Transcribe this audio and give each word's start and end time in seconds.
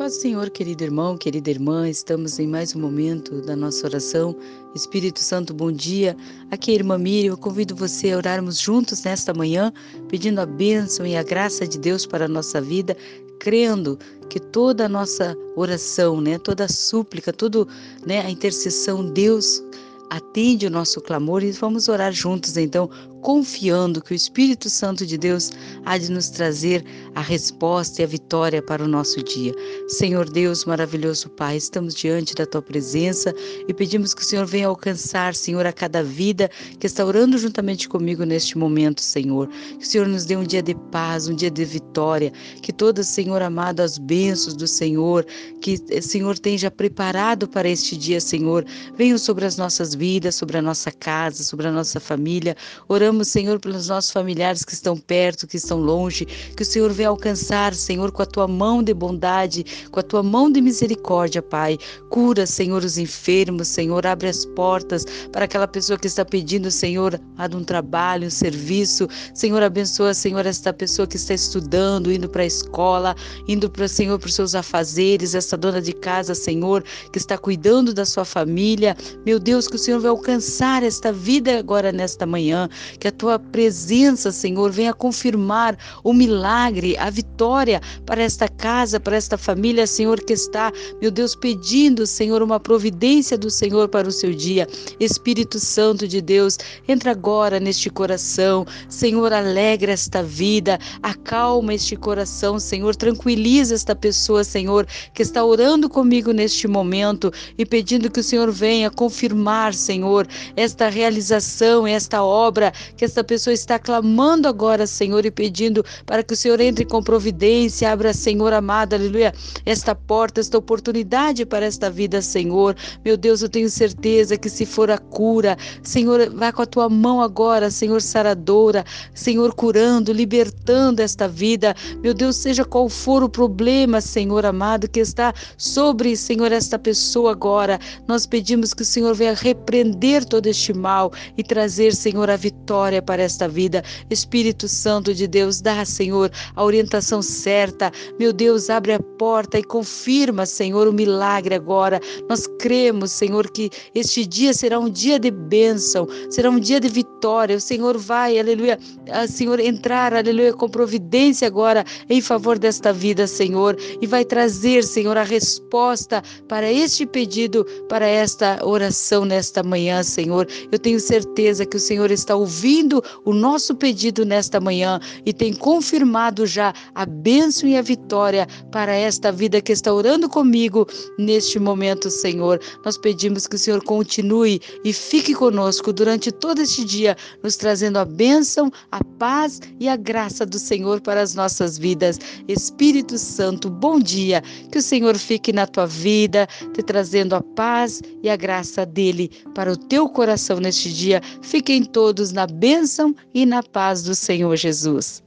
Paz 0.00 0.16
do 0.16 0.22
Senhor, 0.22 0.48
querido 0.48 0.82
irmão, 0.82 1.14
querida 1.18 1.50
irmã, 1.50 1.86
estamos 1.86 2.38
em 2.38 2.46
mais 2.46 2.74
um 2.74 2.80
momento 2.80 3.42
da 3.42 3.54
nossa 3.54 3.86
oração. 3.86 4.34
Espírito 4.74 5.20
Santo, 5.20 5.52
bom 5.52 5.70
dia. 5.70 6.16
Aqui 6.50 6.70
é 6.70 6.72
a 6.72 6.76
irmã 6.78 6.96
Miriam, 6.96 7.34
eu 7.34 7.36
convido 7.36 7.76
você 7.76 8.10
a 8.12 8.16
orarmos 8.16 8.58
juntos 8.58 9.02
nesta 9.04 9.34
manhã, 9.34 9.70
pedindo 10.08 10.40
a 10.40 10.46
bênção 10.46 11.04
e 11.04 11.18
a 11.18 11.22
graça 11.22 11.68
de 11.68 11.78
Deus 11.78 12.06
para 12.06 12.24
a 12.24 12.28
nossa 12.28 12.62
vida, 12.62 12.96
crendo 13.38 13.98
que 14.30 14.40
toda 14.40 14.86
a 14.86 14.88
nossa 14.88 15.36
oração, 15.54 16.18
né, 16.18 16.38
toda 16.38 16.64
a 16.64 16.68
súplica, 16.68 17.30
toda 17.30 17.66
né, 18.06 18.22
a 18.22 18.30
intercessão, 18.30 19.04
Deus 19.04 19.62
atende 20.10 20.66
o 20.66 20.70
nosso 20.70 21.00
clamor 21.00 21.42
e 21.44 21.52
vamos 21.52 21.88
orar 21.88 22.12
juntos 22.12 22.56
então, 22.56 22.90
confiando 23.20 24.02
que 24.02 24.12
o 24.12 24.14
Espírito 24.14 24.68
Santo 24.68 25.06
de 25.06 25.16
Deus 25.16 25.52
há 25.84 25.96
de 25.96 26.10
nos 26.10 26.30
trazer 26.30 26.84
a 27.14 27.20
resposta 27.20 28.00
e 28.00 28.04
a 28.04 28.08
vitória 28.08 28.62
para 28.62 28.82
o 28.82 28.88
nosso 28.88 29.22
dia. 29.22 29.54
Senhor 29.88 30.28
Deus, 30.28 30.64
maravilhoso 30.64 31.28
Pai, 31.30 31.56
estamos 31.56 31.94
diante 31.94 32.34
da 32.34 32.46
tua 32.46 32.62
presença 32.62 33.34
e 33.68 33.74
pedimos 33.74 34.14
que 34.14 34.22
o 34.22 34.24
Senhor 34.24 34.46
venha 34.46 34.66
alcançar, 34.66 35.34
Senhor, 35.34 35.64
a 35.66 35.72
cada 35.72 36.02
vida 36.02 36.50
que 36.78 36.86
está 36.86 37.04
orando 37.04 37.38
juntamente 37.38 37.88
comigo 37.88 38.24
neste 38.24 38.58
momento, 38.58 39.00
Senhor. 39.02 39.48
Que 39.78 39.84
o 39.84 39.86
Senhor 39.86 40.08
nos 40.08 40.24
dê 40.24 40.36
um 40.36 40.44
dia 40.44 40.62
de 40.62 40.74
paz, 40.90 41.28
um 41.28 41.34
dia 41.34 41.50
de 41.50 41.64
vitória, 41.64 42.32
que 42.62 42.72
todas, 42.72 43.06
Senhor 43.06 43.42
amado, 43.42 43.80
as 43.80 43.98
bênçãos 43.98 44.54
do 44.54 44.66
Senhor, 44.66 45.24
que 45.60 45.74
o 45.74 45.94
eh, 45.94 46.00
Senhor 46.00 46.36
já 46.56 46.70
preparado 46.70 47.46
para 47.46 47.68
este 47.68 47.96
dia, 47.96 48.20
Senhor, 48.20 48.64
venham 48.96 49.18
sobre 49.18 49.44
as 49.44 49.56
nossas 49.56 49.94
vidas, 50.00 50.34
sobre 50.34 50.56
a 50.56 50.62
nossa 50.62 50.90
casa, 50.90 51.44
sobre 51.44 51.68
a 51.68 51.72
nossa 51.72 52.00
família. 52.00 52.56
Oramos 52.88 53.28
Senhor, 53.28 53.60
pelos 53.60 53.88
nossos 53.88 54.10
familiares 54.10 54.64
que 54.64 54.72
estão 54.72 54.96
perto, 54.96 55.46
que 55.46 55.58
estão 55.58 55.78
longe, 55.78 56.24
que 56.24 56.62
o 56.62 56.66
Senhor 56.66 56.90
venha 56.90 57.10
alcançar, 57.10 57.74
Senhor, 57.74 58.10
com 58.10 58.22
a 58.22 58.26
tua 58.26 58.48
mão 58.48 58.82
de 58.82 58.94
bondade, 58.94 59.62
com 59.90 60.00
a 60.00 60.02
tua 60.02 60.22
mão 60.22 60.50
de 60.50 60.62
misericórdia, 60.62 61.42
Pai. 61.42 61.76
Cura, 62.08 62.46
Senhor, 62.46 62.82
os 62.82 62.96
enfermos, 62.96 63.68
Senhor, 63.68 64.06
abre 64.06 64.28
as 64.28 64.46
portas 64.46 65.04
para 65.30 65.44
aquela 65.44 65.68
pessoa 65.68 65.98
que 65.98 66.06
está 66.06 66.24
pedindo, 66.24 66.70
Senhor, 66.70 67.20
a 67.36 67.46
um 67.54 67.64
trabalho, 67.64 68.26
um 68.26 68.30
serviço. 68.30 69.06
Senhor, 69.34 69.62
abençoa, 69.62 70.14
Senhor, 70.14 70.46
esta 70.46 70.72
pessoa 70.72 71.06
que 71.06 71.16
está 71.16 71.34
estudando, 71.34 72.10
indo 72.10 72.28
para 72.28 72.42
a 72.42 72.46
escola, 72.46 73.14
indo 73.46 73.68
para, 73.68 73.86
Senhor, 73.86 74.18
para 74.18 74.28
os 74.28 74.34
seus 74.34 74.54
afazeres, 74.54 75.34
esta 75.34 75.56
dona 75.56 75.82
de 75.82 75.92
casa, 75.92 76.34
Senhor, 76.34 76.84
que 77.12 77.18
está 77.18 77.36
cuidando 77.36 77.92
da 77.92 78.06
sua 78.06 78.24
família. 78.24 78.96
Meu 79.26 79.38
Deus, 79.38 79.66
que 79.66 79.76
o 79.76 79.78
Senhor 79.78 79.89
vai 79.98 80.10
alcançar 80.10 80.82
esta 80.82 81.12
vida 81.12 81.58
agora 81.58 81.90
nesta 81.90 82.26
manhã, 82.26 82.68
que 82.98 83.08
a 83.08 83.12
tua 83.12 83.38
presença, 83.38 84.30
Senhor, 84.30 84.70
venha 84.70 84.92
confirmar 84.92 85.76
o 86.04 86.12
milagre, 86.12 86.96
a 86.98 87.08
vitória 87.08 87.80
para 88.04 88.22
esta 88.22 88.46
casa, 88.46 89.00
para 89.00 89.16
esta 89.16 89.38
família, 89.38 89.86
Senhor, 89.86 90.20
que 90.20 90.34
está, 90.34 90.70
meu 91.00 91.10
Deus, 91.10 91.34
pedindo, 91.34 92.06
Senhor, 92.06 92.42
uma 92.42 92.60
providência 92.60 93.38
do 93.38 93.50
Senhor 93.50 93.88
para 93.88 94.06
o 94.06 94.12
seu 94.12 94.32
dia. 94.32 94.68
Espírito 95.00 95.58
Santo 95.58 96.06
de 96.06 96.20
Deus, 96.20 96.58
entra 96.86 97.10
agora 97.12 97.58
neste 97.58 97.88
coração, 97.88 98.66
Senhor, 98.88 99.32
alegra 99.32 99.92
esta 99.92 100.22
vida, 100.22 100.78
acalma 101.02 101.74
este 101.74 101.96
coração, 101.96 102.58
Senhor, 102.58 102.94
tranquiliza 102.94 103.74
esta 103.74 103.96
pessoa, 103.96 104.44
Senhor, 104.44 104.86
que 105.14 105.22
está 105.22 105.44
orando 105.44 105.88
comigo 105.88 106.32
neste 106.32 106.68
momento 106.68 107.32
e 107.56 107.64
pedindo 107.64 108.10
que 108.10 108.20
o 108.20 108.24
Senhor 108.24 108.50
venha 108.52 108.90
confirmar, 108.90 109.72
Senhor, 109.80 110.26
esta 110.56 110.88
realização, 110.88 111.86
esta 111.86 112.22
obra 112.22 112.72
que 112.96 113.04
essa 113.04 113.24
pessoa 113.24 113.54
está 113.54 113.78
clamando 113.78 114.46
agora, 114.46 114.86
Senhor, 114.86 115.24
e 115.24 115.30
pedindo 115.30 115.84
para 116.06 116.22
que 116.22 116.34
o 116.34 116.36
Senhor 116.36 116.60
entre 116.60 116.84
com 116.84 117.02
providência, 117.02 117.90
abra, 117.90 118.12
Senhor 118.12 118.52
amado, 118.52 118.94
aleluia, 118.94 119.32
esta 119.64 119.94
porta, 119.94 120.40
esta 120.40 120.58
oportunidade 120.58 121.44
para 121.46 121.66
esta 121.66 121.90
vida, 121.90 122.20
Senhor. 122.22 122.76
Meu 123.04 123.16
Deus, 123.16 123.42
eu 123.42 123.48
tenho 123.48 123.70
certeza 123.70 124.36
que 124.36 124.48
se 124.48 124.66
for 124.66 124.90
a 124.90 124.98
cura, 124.98 125.56
Senhor, 125.82 126.30
vai 126.30 126.52
com 126.52 126.62
a 126.62 126.66
tua 126.66 126.88
mão 126.88 127.20
agora, 127.20 127.70
Senhor 127.70 128.02
saradora, 128.02 128.84
Senhor 129.14 129.54
curando, 129.54 130.12
libertando 130.12 131.00
esta 131.00 131.26
vida. 131.26 131.74
Meu 132.02 132.14
Deus, 132.14 132.36
seja 132.36 132.64
qual 132.64 132.88
for 132.88 133.22
o 133.22 133.28
problema, 133.28 134.00
Senhor 134.00 134.44
amado, 134.44 134.88
que 134.88 135.00
está 135.00 135.32
sobre, 135.56 136.16
Senhor, 136.16 136.52
esta 136.52 136.78
pessoa 136.78 137.32
agora, 137.32 137.78
nós 138.06 138.26
pedimos 138.26 138.74
que 138.74 138.82
o 138.82 138.86
Senhor 138.86 139.14
venha 139.14 139.34
repreender 139.60 140.24
todo 140.24 140.46
este 140.46 140.72
mal 140.72 141.12
e 141.36 141.44
trazer, 141.44 141.94
Senhor, 141.94 142.30
a 142.30 142.36
vitória 142.36 143.02
para 143.02 143.22
esta 143.22 143.46
vida. 143.46 143.84
Espírito 144.08 144.66
Santo 144.66 145.14
de 145.14 145.26
Deus, 145.26 145.60
dá, 145.60 145.84
Senhor, 145.84 146.30
a 146.56 146.64
orientação 146.64 147.20
certa. 147.22 147.92
Meu 148.18 148.32
Deus, 148.32 148.70
abre 148.70 148.94
a 148.94 149.00
porta 149.00 149.58
e 149.58 149.62
confirma, 149.62 150.46
Senhor, 150.46 150.88
o 150.88 150.92
milagre 150.92 151.54
agora. 151.54 152.00
Nós 152.28 152.46
cremos, 152.58 153.12
Senhor, 153.12 153.50
que 153.50 153.70
este 153.94 154.26
dia 154.26 154.54
será 154.54 154.78
um 154.78 154.88
dia 154.88 155.18
de 155.18 155.30
bênção, 155.30 156.08
será 156.30 156.50
um 156.50 156.58
dia 156.58 156.80
de 156.80 156.88
vitória. 156.88 157.56
O 157.56 157.60
Senhor 157.60 157.98
vai, 157.98 158.38
aleluia, 158.38 158.78
a 159.10 159.26
Senhor, 159.26 159.60
entrar, 159.60 160.14
aleluia, 160.14 160.52
com 160.54 160.68
providência 160.68 161.46
agora 161.46 161.84
em 162.08 162.20
favor 162.20 162.58
desta 162.58 162.92
vida, 162.92 163.26
Senhor, 163.26 163.76
e 164.00 164.06
vai 164.06 164.24
trazer, 164.24 164.82
Senhor, 164.84 165.16
a 165.16 165.22
resposta 165.22 166.22
para 166.48 166.72
este 166.72 167.04
pedido, 167.06 167.64
para 167.88 168.06
esta 168.06 168.58
oração 168.64 169.24
nesta 169.24 169.49
manhã, 169.62 170.02
Senhor. 170.02 170.46
Eu 170.70 170.78
tenho 170.78 171.00
certeza 171.00 171.66
que 171.66 171.76
o 171.76 171.80
Senhor 171.80 172.10
está 172.10 172.36
ouvindo 172.36 173.02
o 173.24 173.32
nosso 173.32 173.74
pedido 173.74 174.24
nesta 174.24 174.60
manhã 174.60 175.00
e 175.26 175.32
tem 175.32 175.52
confirmado 175.52 176.46
já 176.46 176.72
a 176.94 177.04
bênção 177.04 177.68
e 177.68 177.76
a 177.76 177.82
vitória 177.82 178.46
para 178.70 178.94
esta 178.94 179.32
vida 179.32 179.60
que 179.60 179.72
está 179.72 179.92
orando 179.92 180.28
comigo 180.28 180.86
neste 181.18 181.58
momento, 181.58 182.08
Senhor. 182.10 182.60
Nós 182.84 182.96
pedimos 182.96 183.46
que 183.46 183.56
o 183.56 183.58
Senhor 183.58 183.82
continue 183.82 184.60
e 184.84 184.92
fique 184.92 185.34
conosco 185.34 185.92
durante 185.92 186.30
todo 186.30 186.60
este 186.60 186.84
dia, 186.84 187.16
nos 187.42 187.56
trazendo 187.56 187.98
a 187.98 188.04
bênção, 188.04 188.70
a 188.92 189.02
paz 189.18 189.60
e 189.80 189.88
a 189.88 189.96
graça 189.96 190.46
do 190.46 190.58
Senhor 190.58 191.00
para 191.00 191.20
as 191.20 191.34
nossas 191.34 191.76
vidas. 191.76 192.18
Espírito 192.46 193.18
Santo, 193.18 193.68
bom 193.68 193.98
dia. 193.98 194.42
Que 194.70 194.78
o 194.78 194.82
Senhor 194.82 195.16
fique 195.16 195.52
na 195.52 195.66
tua 195.66 195.86
vida, 195.86 196.46
te 196.74 196.82
trazendo 196.82 197.34
a 197.34 197.42
paz 197.42 198.00
e 198.22 198.28
a 198.28 198.36
graça 198.36 198.84
dele 198.84 199.30
para 199.54 199.72
o 199.72 199.76
teu 199.76 200.08
coração 200.08 200.58
neste 200.58 200.92
dia. 200.92 201.20
Fiquem 201.42 201.84
todos 201.84 202.32
na 202.32 202.46
bênção 202.46 203.14
e 203.34 203.44
na 203.44 203.62
paz 203.62 204.02
do 204.02 204.14
Senhor 204.14 204.56
Jesus. 204.56 205.22